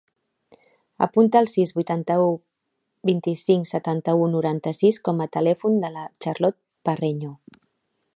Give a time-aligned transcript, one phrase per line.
[1.05, 2.31] Apunta el sis, vuitanta-u,
[3.09, 7.35] vint-i-cinc, setanta-u, noranta-sis com a telèfon de la Charlotte Parreño.